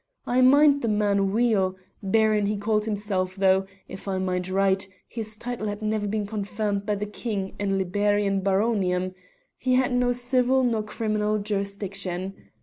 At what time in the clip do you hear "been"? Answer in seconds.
6.07-6.25